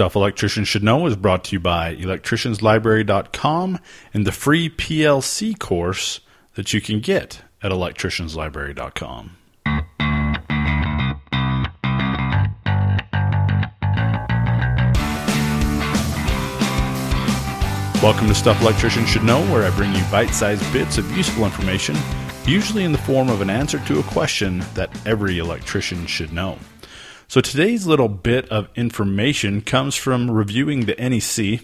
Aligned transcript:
Stuff 0.00 0.16
Electricians 0.16 0.66
Should 0.66 0.82
Know 0.82 1.04
is 1.04 1.14
brought 1.14 1.44
to 1.44 1.56
you 1.56 1.60
by 1.60 1.94
electricianslibrary.com 1.94 3.78
and 4.14 4.26
the 4.26 4.32
free 4.32 4.70
PLC 4.70 5.58
course 5.58 6.20
that 6.54 6.72
you 6.72 6.80
can 6.80 7.00
get 7.00 7.42
at 7.62 7.70
electricianslibrary.com. 7.70 9.36
Welcome 18.02 18.28
to 18.28 18.34
Stuff 18.34 18.62
Electricians 18.62 19.10
Should 19.10 19.24
Know, 19.24 19.42
where 19.52 19.70
I 19.70 19.76
bring 19.76 19.92
you 19.92 20.02
bite 20.10 20.30
sized 20.30 20.72
bits 20.72 20.96
of 20.96 21.14
useful 21.14 21.44
information, 21.44 21.94
usually 22.46 22.84
in 22.84 22.92
the 22.92 22.96
form 22.96 23.28
of 23.28 23.42
an 23.42 23.50
answer 23.50 23.78
to 23.80 23.98
a 23.98 24.04
question 24.04 24.64
that 24.72 24.90
every 25.06 25.40
electrician 25.40 26.06
should 26.06 26.32
know. 26.32 26.56
So 27.30 27.40
today's 27.40 27.86
little 27.86 28.08
bit 28.08 28.48
of 28.48 28.68
information 28.74 29.60
comes 29.60 29.94
from 29.94 30.28
reviewing 30.28 30.86
the 30.86 30.96
NEC, 30.96 31.60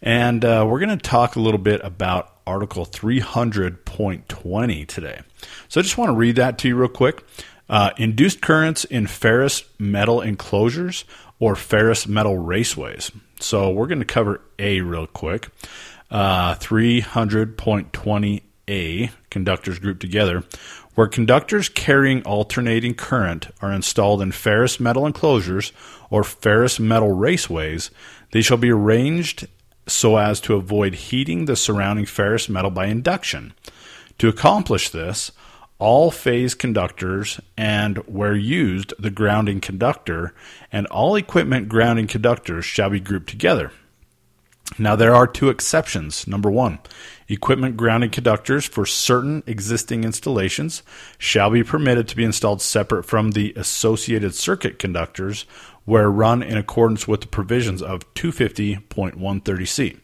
and 0.00 0.42
uh, 0.42 0.64
we're 0.66 0.78
going 0.78 0.88
to 0.88 0.96
talk 0.96 1.36
a 1.36 1.40
little 1.40 1.58
bit 1.58 1.82
about 1.84 2.38
Article 2.46 2.86
300.20 2.86 4.86
today. 4.86 5.20
So 5.68 5.78
I 5.78 5.82
just 5.82 5.98
want 5.98 6.08
to 6.08 6.14
read 6.14 6.36
that 6.36 6.56
to 6.60 6.68
you 6.68 6.76
real 6.76 6.88
quick. 6.88 7.22
Uh, 7.68 7.90
induced 7.98 8.40
currents 8.40 8.86
in 8.86 9.06
ferrous 9.06 9.62
metal 9.78 10.22
enclosures 10.22 11.04
or 11.38 11.54
ferrous 11.54 12.08
metal 12.08 12.36
raceways. 12.36 13.14
So 13.40 13.70
we're 13.70 13.88
going 13.88 13.98
to 13.98 14.06
cover 14.06 14.40
A 14.58 14.80
real 14.80 15.06
quick. 15.06 15.50
Uh, 16.10 16.54
300.20A, 18.70 19.10
conductors 19.30 19.78
grouped 19.78 20.00
together, 20.00 20.44
where 20.94 21.06
conductors 21.06 21.68
carrying 21.68 22.22
alternating 22.22 22.94
current 22.94 23.48
are 23.60 23.72
installed 23.72 24.22
in 24.22 24.32
ferrous 24.32 24.78
metal 24.78 25.06
enclosures 25.06 25.72
or 26.10 26.24
ferrous 26.24 26.78
metal 26.78 27.14
raceways, 27.14 27.90
they 28.32 28.42
shall 28.42 28.56
be 28.56 28.70
arranged 28.70 29.46
so 29.86 30.16
as 30.16 30.40
to 30.40 30.54
avoid 30.54 30.94
heating 30.94 31.44
the 31.44 31.56
surrounding 31.56 32.06
ferrous 32.06 32.48
metal 32.48 32.70
by 32.70 32.86
induction. 32.86 33.52
To 34.18 34.28
accomplish 34.28 34.90
this, 34.90 35.32
all 35.78 36.10
phase 36.10 36.54
conductors 36.54 37.40
and, 37.56 37.96
where 38.06 38.36
used, 38.36 38.92
the 38.98 39.10
grounding 39.10 39.60
conductor 39.60 40.34
and 40.70 40.86
all 40.88 41.16
equipment 41.16 41.68
grounding 41.68 42.06
conductors 42.06 42.64
shall 42.64 42.90
be 42.90 43.00
grouped 43.00 43.30
together. 43.30 43.72
Now, 44.78 44.96
there 44.96 45.14
are 45.14 45.26
two 45.26 45.48
exceptions. 45.48 46.26
Number 46.26 46.50
one, 46.50 46.78
equipment 47.28 47.76
grounding 47.76 48.10
conductors 48.10 48.66
for 48.66 48.86
certain 48.86 49.42
existing 49.46 50.04
installations 50.04 50.82
shall 51.18 51.50
be 51.50 51.64
permitted 51.64 52.08
to 52.08 52.16
be 52.16 52.24
installed 52.24 52.62
separate 52.62 53.04
from 53.04 53.32
the 53.32 53.52
associated 53.56 54.34
circuit 54.34 54.78
conductors 54.78 55.44
where 55.84 56.10
run 56.10 56.42
in 56.42 56.56
accordance 56.56 57.08
with 57.08 57.20
the 57.20 57.26
provisions 57.26 57.82
of 57.82 58.12
250.130C. 58.14 59.98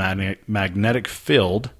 magnetic 0.47 1.09
field 1.09 1.71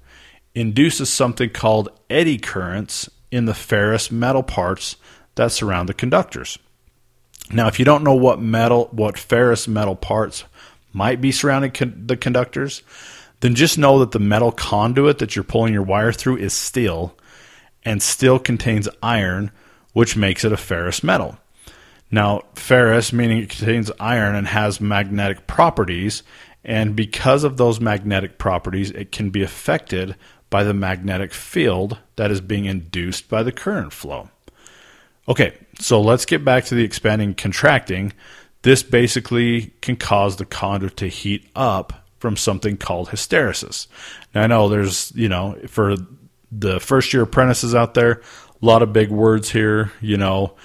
induces 0.53 1.11
something 1.11 1.49
called 1.49 1.97
eddy 2.09 2.37
currents 2.37 3.09
in 3.31 3.45
the 3.45 3.53
ferrous 3.53 4.11
metal 4.11 4.43
parts 4.43 4.97
that 5.35 5.53
surround 5.53 5.87
the 5.87 5.93
conductors. 5.93 6.59
Now, 7.51 7.67
if 7.67 7.79
you 7.79 7.85
don't 7.85 8.03
know 8.03 8.15
what 8.15 8.41
metal, 8.41 8.89
what 8.91 9.17
ferrous 9.17 9.65
metal 9.65 9.95
parts 9.95 10.43
might 10.91 11.21
be 11.21 11.31
surrounding 11.31 11.71
con- 11.71 12.03
the 12.05 12.17
conductors, 12.17 12.81
then 13.39 13.55
just 13.55 13.77
know 13.77 13.99
that 13.99 14.11
the 14.11 14.19
metal 14.19 14.51
conduit 14.51 15.19
that 15.19 15.37
you're 15.37 15.43
pulling 15.43 15.73
your 15.73 15.83
wire 15.83 16.11
through 16.11 16.37
is 16.37 16.53
steel 16.53 17.15
and 17.85 18.01
still 18.01 18.39
contains 18.39 18.89
iron, 19.01 19.51
which 19.93 20.17
makes 20.17 20.43
it 20.43 20.51
a 20.51 20.57
ferrous 20.57 21.03
metal. 21.03 21.37
Now, 22.11 22.41
ferrous 22.55 23.13
meaning 23.13 23.37
it 23.37 23.49
contains 23.49 23.91
iron 23.99 24.35
and 24.35 24.47
has 24.47 24.81
magnetic 24.81 25.47
properties, 25.47 26.23
and 26.63 26.95
because 26.95 27.43
of 27.43 27.57
those 27.57 27.79
magnetic 27.79 28.37
properties, 28.37 28.91
it 28.91 29.11
can 29.11 29.29
be 29.29 29.43
affected 29.43 30.15
by 30.49 30.63
the 30.63 30.73
magnetic 30.73 31.33
field 31.33 31.97
that 32.15 32.31
is 32.31 32.41
being 32.41 32.65
induced 32.65 33.29
by 33.29 33.43
the 33.43 33.51
current 33.51 33.93
flow. 33.93 34.29
Okay, 35.27 35.53
so 35.79 36.01
let's 36.01 36.25
get 36.25 36.45
back 36.45 36.65
to 36.65 36.75
the 36.75 36.83
expanding 36.83 37.33
contracting. 37.33 38.13
This 38.61 38.83
basically 38.83 39.73
can 39.81 39.95
cause 39.95 40.37
the 40.37 40.45
conduit 40.45 40.97
to 40.97 41.07
heat 41.07 41.47
up 41.55 42.05
from 42.19 42.37
something 42.37 42.77
called 42.77 43.09
hysteresis. 43.09 43.87
Now 44.33 44.43
I 44.43 44.47
know 44.47 44.69
there's, 44.69 45.11
you 45.15 45.29
know, 45.29 45.57
for 45.67 45.95
the 46.59 46.79
first 46.79 47.13
year 47.13 47.23
apprentices 47.23 47.75
out 47.75 47.93
there, 47.93 48.21
a 48.61 48.65
lot 48.65 48.81
of 48.81 48.93
big 48.93 49.09
words 49.09 49.51
here. 49.51 49.91
You 50.01 50.17
know, 50.17 50.55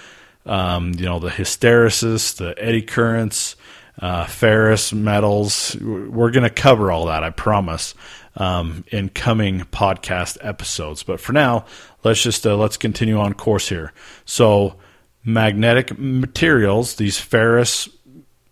um, 0.47 0.93
you 0.97 1.06
know 1.06 1.19
the 1.19 1.31
hysteresis, 1.31 2.37
the 2.37 2.55
eddy 2.62 2.83
currents, 2.83 3.56
uh, 3.99 4.27
ferrous 4.27 4.93
metals. 4.93 5.77
We're 5.77 6.31
going 6.31 6.45
to 6.45 6.51
cover 6.51 6.91
all 6.91 7.06
that, 7.06 7.25
I 7.25 7.31
promise, 7.31 7.95
um, 8.37 8.84
in 8.89 9.09
coming 9.09 9.61
podcast 9.61 10.39
episodes. 10.41 11.03
But 11.03 11.21
for 11.21 11.33
now, 11.33 11.67
let's 12.05 12.22
just 12.22 12.47
uh, 12.47 12.57
let's 12.57 12.77
continue 12.77 13.19
on 13.19 13.34
course 13.34 13.69
here. 13.69 13.93
So, 14.25 14.77
magnetic 15.25 15.99
materials, 15.99 16.97
these 16.97 17.19
ferrous 17.19 17.89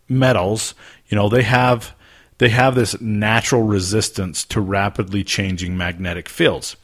metals, 0.09 0.75
you 1.09 1.17
know, 1.17 1.29
they 1.29 1.43
have 1.43 1.95
they 2.39 2.51
have 2.51 2.75
this 2.75 3.01
natural 3.01 3.63
resistance 3.63 4.45
to 4.45 4.61
rapidly 4.61 5.25
changing 5.25 5.77
magnetic 5.77 6.29
fields 6.29 6.77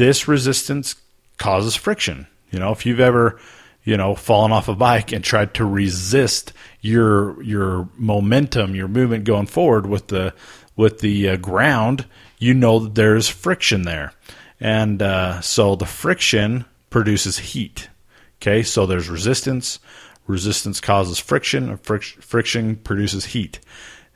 this 0.00 0.26
resistance 0.26 0.94
causes 1.36 1.76
friction. 1.76 2.26
You 2.50 2.58
know, 2.58 2.72
if 2.72 2.86
you've 2.86 3.00
ever, 3.00 3.38
you 3.84 3.98
know, 3.98 4.14
fallen 4.14 4.50
off 4.50 4.66
a 4.66 4.74
bike 4.74 5.12
and 5.12 5.22
tried 5.22 5.52
to 5.54 5.64
resist 5.66 6.54
your 6.80 7.40
your 7.42 7.86
momentum, 7.98 8.74
your 8.74 8.88
movement 8.88 9.24
going 9.24 9.46
forward 9.46 9.84
with 9.84 10.06
the 10.06 10.32
with 10.74 11.00
the 11.00 11.28
uh, 11.28 11.36
ground, 11.36 12.06
you 12.38 12.54
know 12.54 12.78
that 12.78 12.94
there's 12.94 13.28
friction 13.28 13.82
there, 13.82 14.14
and 14.58 15.02
uh, 15.02 15.42
so 15.42 15.76
the 15.76 15.84
friction 15.84 16.64
produces 16.88 17.38
heat. 17.38 17.90
Okay, 18.40 18.62
so 18.62 18.86
there's 18.86 19.10
resistance. 19.10 19.80
Resistance 20.26 20.80
causes 20.80 21.18
friction. 21.18 21.76
friction 21.76 22.76
produces 22.76 23.26
heat. 23.26 23.60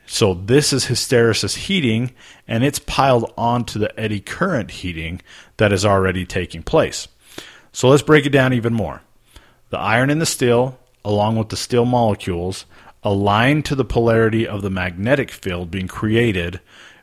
So 0.05 0.33
this 0.33 0.71
is 0.71 0.85
hysteresis 0.85 1.55
heating, 1.55 2.13
and 2.47 2.63
it's 2.63 2.79
piled 2.79 3.33
onto 3.37 3.79
the 3.79 3.97
eddy 3.99 4.19
current 4.19 4.71
heating 4.71 5.21
that 5.57 5.71
is 5.71 5.85
already 5.85 6.25
taking 6.25 6.63
place. 6.63 7.07
So 7.71 7.89
let's 7.89 8.03
break 8.03 8.25
it 8.25 8.29
down 8.29 8.53
even 8.53 8.73
more. 8.73 9.01
The 9.69 9.79
iron 9.79 10.09
in 10.09 10.19
the 10.19 10.25
steel, 10.25 10.79
along 11.03 11.37
with 11.37 11.49
the 11.49 11.57
steel 11.57 11.85
molecules, 11.85 12.65
align 13.03 13.63
to 13.63 13.75
the 13.75 13.85
polarity 13.85 14.47
of 14.47 14.61
the 14.61 14.69
magnetic 14.69 15.31
field 15.31 15.71
being 15.71 15.87
created, 15.87 16.59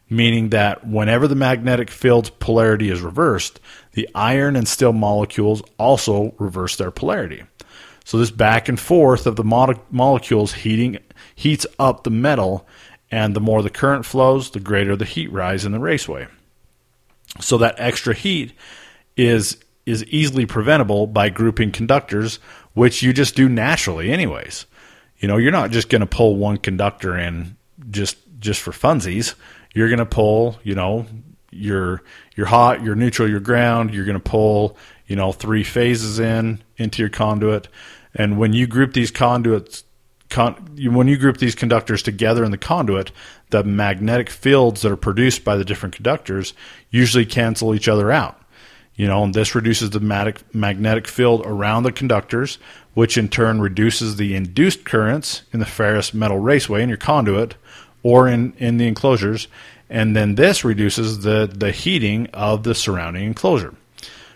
meaning 0.08 0.50
that 0.50 0.86
whenever 0.86 1.28
the 1.28 1.34
magnetic 1.34 1.90
field's 1.90 2.30
polarity 2.30 2.90
is 2.90 3.00
reversed, 3.00 3.60
the 3.92 4.08
iron 4.14 4.56
and 4.56 4.66
steel 4.66 4.92
molecules 4.92 5.62
also 5.78 6.34
reverse 6.38 6.76
their 6.76 6.90
polarity. 6.90 7.42
So 8.04 8.18
this 8.18 8.30
back 8.30 8.68
and 8.68 8.78
forth 8.78 9.26
of 9.26 9.36
the 9.36 9.44
mo- 9.44 9.80
molecules 9.90 10.52
heating 10.54 10.98
heats 11.34 11.66
up 11.78 12.02
the 12.02 12.10
metal 12.10 12.66
and 13.12 13.36
the 13.36 13.40
more 13.40 13.62
the 13.62 13.70
current 13.70 14.06
flows, 14.06 14.50
the 14.50 14.58
greater 14.58 14.96
the 14.96 15.04
heat 15.04 15.30
rise 15.30 15.66
in 15.66 15.72
the 15.72 15.78
raceway. 15.78 16.26
So 17.40 17.58
that 17.58 17.76
extra 17.78 18.14
heat 18.14 18.52
is 19.16 19.58
is 19.84 20.04
easily 20.06 20.46
preventable 20.46 21.06
by 21.06 21.28
grouping 21.28 21.72
conductors, 21.72 22.38
which 22.72 23.02
you 23.02 23.12
just 23.12 23.34
do 23.34 23.48
naturally, 23.48 24.10
anyways. 24.10 24.64
You 25.18 25.28
know, 25.28 25.36
you're 25.36 25.52
not 25.52 25.70
just 25.70 25.88
going 25.88 26.00
to 26.00 26.06
pull 26.06 26.36
one 26.36 26.56
conductor 26.56 27.16
in 27.16 27.56
just 27.90 28.16
just 28.38 28.60
for 28.60 28.72
funsies. 28.72 29.34
You're 29.74 29.88
going 29.88 29.98
to 29.98 30.06
pull, 30.06 30.58
you 30.62 30.74
know, 30.74 31.06
your 31.50 32.02
your 32.34 32.46
hot, 32.46 32.82
your 32.82 32.94
neutral, 32.94 33.28
your 33.28 33.40
ground. 33.40 33.92
You're 33.92 34.06
going 34.06 34.20
to 34.20 34.30
pull, 34.30 34.76
you 35.06 35.16
know, 35.16 35.32
three 35.32 35.64
phases 35.64 36.18
in 36.18 36.62
into 36.78 37.02
your 37.02 37.10
conduit. 37.10 37.68
And 38.14 38.38
when 38.38 38.52
you 38.52 38.66
group 38.66 38.94
these 38.94 39.10
conduits, 39.10 39.84
con, 40.32 40.54
when 40.80 41.06
you 41.06 41.16
group 41.16 41.36
these 41.36 41.54
conductors 41.54 42.02
together 42.02 42.42
in 42.42 42.50
the 42.50 42.58
conduit, 42.58 43.12
the 43.50 43.62
magnetic 43.62 44.30
fields 44.30 44.82
that 44.82 44.90
are 44.90 44.96
produced 44.96 45.44
by 45.44 45.56
the 45.56 45.64
different 45.64 45.94
conductors 45.94 46.54
usually 46.90 47.26
cancel 47.26 47.74
each 47.74 47.86
other 47.86 48.10
out. 48.10 48.40
You 48.96 49.06
know, 49.06 49.22
and 49.24 49.32
this 49.32 49.54
reduces 49.54 49.90
the 49.90 50.00
magnetic 50.52 51.06
field 51.06 51.42
around 51.46 51.82
the 51.82 51.92
conductors, 51.92 52.58
which 52.94 53.16
in 53.16 53.28
turn 53.28 53.60
reduces 53.60 54.16
the 54.16 54.34
induced 54.34 54.84
currents 54.84 55.42
in 55.52 55.60
the 55.60 55.66
ferrous 55.66 56.12
metal 56.12 56.38
raceway 56.38 56.82
in 56.82 56.88
your 56.88 56.98
conduit 56.98 57.54
or 58.02 58.28
in, 58.28 58.52
in 58.58 58.76
the 58.76 58.86
enclosures. 58.86 59.48
And 59.88 60.16
then 60.16 60.34
this 60.34 60.64
reduces 60.64 61.20
the, 61.20 61.50
the 61.52 61.72
heating 61.72 62.26
of 62.32 62.64
the 62.64 62.74
surrounding 62.74 63.24
enclosure. 63.24 63.74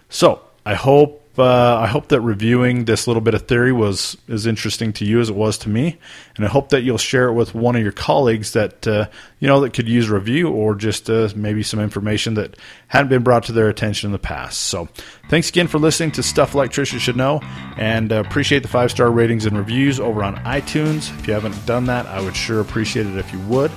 So 0.09 0.41
I 0.65 0.75
hope 0.75 1.23
uh, 1.39 1.79
I 1.81 1.87
hope 1.87 2.09
that 2.09 2.21
reviewing 2.21 2.85
this 2.85 3.07
little 3.07 3.21
bit 3.21 3.35
of 3.35 3.49
theory 3.49 3.73
was 3.73 4.17
as 4.29 4.47
interesting 4.47 4.93
to 4.95 5.05
you 5.05 5.21
as 5.21 5.31
it 5.31 5.37
was 5.37 5.59
to 5.59 5.69
me, 5.69 5.99
and 6.37 6.45
I 6.45 6.49
hope 6.49 6.69
that 6.71 6.83
you'll 6.83 6.99
share 6.99 7.29
it 7.29 7.33
with 7.33 7.55
one 7.55 7.77
of 7.77 7.83
your 7.83 7.93
colleagues 7.93 8.53
that 8.53 8.87
uh, 8.87 9.09
you 9.39 9.49
know 9.49 9.61
that 9.61 9.73
could 9.73 9.89
use 9.89 10.09
review 10.09 10.49
or 10.49 10.75
just 10.75 11.09
uh, 11.11 11.29
maybe 11.35 11.63
some 11.63 11.81
information 11.81 12.35
that 12.35 12.57
hadn't 12.89 13.09
been 13.09 13.23
brought 13.23 13.45
to 13.45 13.53
their 13.53 13.69
attention 13.69 14.09
in 14.09 14.13
the 14.13 14.19
past. 14.19 14.61
So, 14.61 14.89
thanks 15.29 15.49
again 15.49 15.67
for 15.67 15.79
listening 15.79 16.13
to 16.13 16.23
Stuff 16.23 16.55
Electricians 16.55 17.03
Should 17.03 17.17
Know, 17.17 17.41
and 17.77 18.13
uh, 18.13 18.17
appreciate 18.17 18.63
the 18.63 18.69
five 18.69 18.91
star 18.91 19.11
ratings 19.11 19.47
and 19.47 19.57
reviews 19.57 19.99
over 19.99 20.23
on 20.23 20.37
iTunes. 20.39 21.17
If 21.19 21.27
you 21.27 21.35
haven't 21.35 21.67
done 21.67 21.87
that, 21.87 22.07
I 22.07 22.21
would 22.21 22.37
sure 22.37 22.61
appreciate 22.61 23.07
it 23.07 23.17
if 23.17 23.33
you 23.33 23.41
would, 23.41 23.71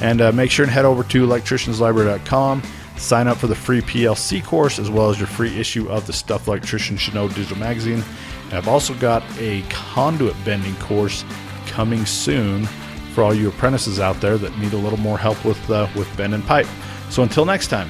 and 0.00 0.20
uh, 0.20 0.32
make 0.32 0.50
sure 0.50 0.64
and 0.64 0.72
head 0.72 0.84
over 0.84 1.02
to 1.02 1.26
electricianslibrary.com 1.26 2.62
Sign 2.96 3.28
up 3.28 3.36
for 3.38 3.46
the 3.46 3.54
free 3.54 3.80
PLC 3.80 4.42
course 4.44 4.78
as 4.78 4.90
well 4.90 5.10
as 5.10 5.18
your 5.18 5.26
free 5.26 5.58
issue 5.58 5.88
of 5.88 6.06
the 6.06 6.12
Stuff 6.12 6.46
Electrician 6.46 6.96
Should 6.96 7.14
Know 7.14 7.28
digital 7.28 7.58
magazine. 7.58 8.02
And 8.44 8.54
I've 8.54 8.68
also 8.68 8.94
got 8.94 9.22
a 9.38 9.62
conduit 9.68 10.36
bending 10.44 10.76
course 10.76 11.24
coming 11.66 12.06
soon 12.06 12.66
for 13.14 13.22
all 13.22 13.34
you 13.34 13.48
apprentices 13.48 14.00
out 14.00 14.20
there 14.20 14.38
that 14.38 14.56
need 14.58 14.72
a 14.72 14.78
little 14.78 14.98
more 14.98 15.18
help 15.18 15.44
with 15.44 15.70
uh, 15.70 15.88
with 15.96 16.14
bend 16.16 16.34
and 16.34 16.44
pipe. 16.44 16.66
So 17.10 17.22
until 17.22 17.44
next 17.44 17.68
time, 17.68 17.88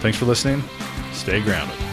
thanks 0.00 0.18
for 0.18 0.24
listening. 0.24 0.62
Stay 1.12 1.40
grounded. 1.42 1.83